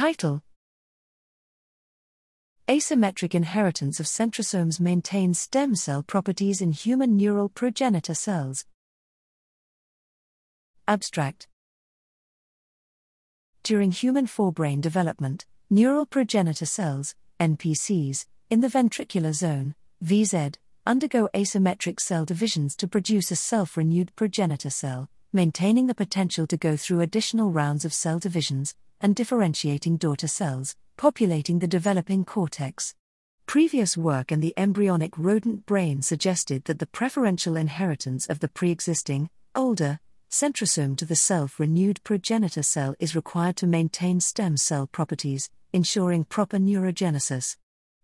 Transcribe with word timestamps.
Title 0.00 0.40
Asymmetric 2.66 3.34
inheritance 3.34 4.00
of 4.00 4.06
centrosomes 4.06 4.80
maintains 4.80 5.38
stem 5.38 5.74
cell 5.74 6.02
properties 6.02 6.62
in 6.62 6.72
human 6.72 7.18
neural 7.18 7.50
progenitor 7.50 8.14
cells. 8.14 8.64
Abstract 10.88 11.48
During 13.62 13.92
human 13.92 14.24
forebrain 14.24 14.80
development, 14.80 15.44
neural 15.68 16.06
progenitor 16.06 16.64
cells, 16.64 17.14
NPCs, 17.38 18.24
in 18.48 18.62
the 18.62 18.68
ventricular 18.68 19.34
zone, 19.34 19.74
VZ, 20.02 20.56
undergo 20.86 21.28
asymmetric 21.34 22.00
cell 22.00 22.24
divisions 22.24 22.74
to 22.76 22.88
produce 22.88 23.30
a 23.30 23.36
self 23.36 23.76
renewed 23.76 24.16
progenitor 24.16 24.70
cell, 24.70 25.10
maintaining 25.30 25.88
the 25.88 25.94
potential 25.94 26.46
to 26.46 26.56
go 26.56 26.74
through 26.74 27.02
additional 27.02 27.50
rounds 27.50 27.84
of 27.84 27.92
cell 27.92 28.18
divisions 28.18 28.74
and 29.00 29.14
differentiating 29.14 29.96
daughter 29.96 30.28
cells, 30.28 30.76
populating 30.96 31.58
the 31.58 31.66
developing 31.66 32.24
cortex. 32.24 32.94
Previous 33.46 33.96
work 33.96 34.30
in 34.30 34.40
the 34.40 34.54
embryonic 34.56 35.16
rodent 35.18 35.66
brain 35.66 36.02
suggested 36.02 36.64
that 36.66 36.78
the 36.78 36.86
preferential 36.86 37.56
inheritance 37.56 38.26
of 38.26 38.40
the 38.40 38.48
pre 38.48 38.70
existing, 38.70 39.28
older, 39.54 39.98
centrosome 40.30 40.96
to 40.96 41.04
the 41.04 41.16
self 41.16 41.58
renewed 41.58 42.00
progenitor 42.04 42.62
cell 42.62 42.94
is 43.00 43.16
required 43.16 43.56
to 43.56 43.66
maintain 43.66 44.20
stem 44.20 44.56
cell 44.56 44.86
properties, 44.86 45.50
ensuring 45.72 46.24
proper 46.24 46.58
neurogenesis. 46.58 47.56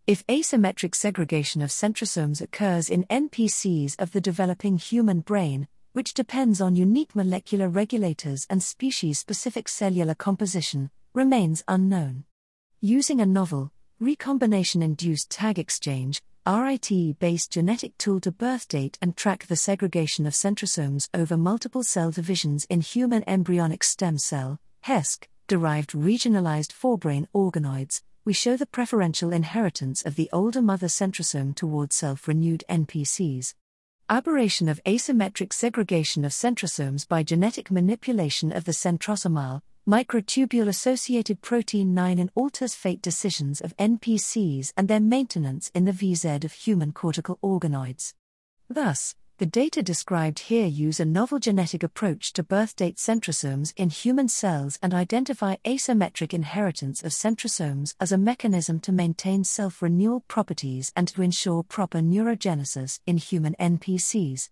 If 0.07 0.27
asymmetric 0.27 0.95
segregation 0.95 1.63
of 1.63 1.71
centrosomes 1.71 2.41
occurs 2.41 2.89
in 2.89 3.05
NPCs 3.05 3.97
of 3.99 4.13
the 4.13 4.21
developing 4.21 4.79
human 4.79 5.21
brain, 5.21 5.69
which 5.97 6.13
depends 6.13 6.61
on 6.61 6.77
unique 6.77 7.17
molecular 7.17 7.71
regulators 7.71 8.47
and 8.51 8.63
species 8.63 9.19
specific 9.19 9.67
cellular 9.67 10.15
composition, 10.15 10.91
remains 11.15 11.65
unknown 11.69 12.23
using 12.83 13.19
a 13.19 13.25
novel, 13.25 13.73
recombination 13.99 14.83
induced 14.83 15.31
tag 15.31 15.59
exchange, 15.59 16.21
RITE 16.47 17.19
based 17.19 17.51
genetic 17.51 17.97
tool 17.97 18.21
to 18.21 18.31
birth 18.31 18.69
date 18.69 18.99
and 19.01 19.17
track 19.17 19.47
the 19.47 19.57
segregation 19.57 20.27
of 20.27 20.35
centrosomes 20.35 21.09
over 21.15 21.39
multiple 21.39 21.83
cell 21.83 22.11
divisions 22.11 22.67
in 22.69 22.83
human 22.83 23.25
embryonic 23.27 23.83
stem 23.83 24.19
cell, 24.19 24.61
HESC, 24.85 25.27
derived 25.49 25.93
regionalized 25.93 26.75
forebrain 26.75 27.27
organoids, 27.35 28.03
we 28.27 28.35
show 28.35 28.55
the 28.55 28.67
preferential 28.67 29.33
inheritance 29.33 30.03
of 30.05 30.17
the 30.17 30.29
older 30.31 30.61
mother 30.61 30.89
centrosome 30.89 31.55
toward 31.55 31.91
self 31.91 32.29
renewed 32.29 32.65
NPCs. 32.69 33.55
Aberration 34.09 34.69
of 34.69 34.81
asymmetric 34.85 35.53
segregation 35.53 36.25
of 36.25 36.31
centrosomes 36.31 37.09
by 37.09 37.25
genetic 37.25 37.73
manipulation 37.73 38.53
of 38.53 38.65
the 38.65 38.71
centrosomal, 38.71 39.63
microtubule 39.85 40.69
associated 40.69 41.43
protein 41.43 41.93
Ninein 41.93 42.31
alters 42.37 42.73
fate 42.73 43.03
decisions 43.03 43.61
of 43.61 43.77
NPCs 43.79 44.73
and 44.77 44.87
their 44.87 45.01
maintenance 45.01 45.73
in 45.75 45.87
the 45.87 45.93
VZ 45.93 46.45
of 46.45 46.53
human 46.53 46.93
cortical 46.93 47.37
organoids. 47.43 48.15
Thus, 48.71 49.17
the 49.39 49.45
data 49.47 49.83
described 49.83 50.39
here 50.39 50.67
use 50.67 50.99
a 50.99 51.05
novel 51.05 51.39
genetic 51.39 51.83
approach 51.83 52.33
to 52.33 52.43
birth 52.43 52.75
date 52.75 52.97
centrosomes 52.97 53.75
in 53.77 53.91
human 53.91 54.29
cells 54.29 54.79
and 54.83 54.95
identify 54.95 55.57
asymmetric 55.65 56.33
inheritance 56.33 57.03
of 57.03 57.13
centrosomes 57.13 57.95
as 58.01 58.13
a 58.13 58.19
mechanism 58.19 58.81
to 58.81 58.93
maintain 58.93 59.45
self 59.45 59.83
renewal 59.83 60.21
properties 60.27 60.91
and 60.97 61.09
to 61.09 61.21
ensure 61.21 61.63
proper 61.63 61.99
neurogenesis 61.99 63.01
in 63.07 63.19
human 63.19 63.55
NPCs. 63.61 64.49